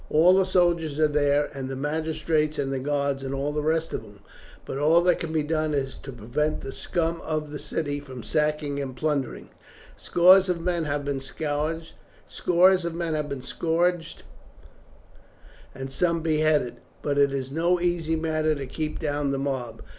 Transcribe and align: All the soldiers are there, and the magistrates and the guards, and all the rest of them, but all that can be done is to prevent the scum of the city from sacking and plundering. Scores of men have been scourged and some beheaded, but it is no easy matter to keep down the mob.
All 0.09 0.33
the 0.33 0.45
soldiers 0.47 0.99
are 0.99 1.07
there, 1.07 1.51
and 1.53 1.69
the 1.69 1.75
magistrates 1.75 2.57
and 2.57 2.73
the 2.73 2.79
guards, 2.79 3.21
and 3.21 3.35
all 3.35 3.51
the 3.53 3.61
rest 3.61 3.93
of 3.93 4.01
them, 4.01 4.21
but 4.65 4.79
all 4.79 5.01
that 5.03 5.19
can 5.19 5.31
be 5.31 5.43
done 5.43 5.75
is 5.75 5.95
to 5.99 6.11
prevent 6.11 6.61
the 6.61 6.71
scum 6.71 7.21
of 7.21 7.51
the 7.51 7.59
city 7.59 7.99
from 7.99 8.23
sacking 8.23 8.81
and 8.81 8.95
plundering. 8.95 9.49
Scores 9.95 10.49
of 10.49 10.59
men 10.59 10.85
have 10.85 11.05
been 11.05 11.19
scourged 11.21 11.93
and 15.75 15.91
some 15.91 16.21
beheaded, 16.23 16.77
but 17.03 17.19
it 17.19 17.31
is 17.31 17.51
no 17.51 17.79
easy 17.79 18.15
matter 18.15 18.55
to 18.55 18.65
keep 18.65 18.97
down 18.97 19.29
the 19.29 19.37
mob. 19.37 19.83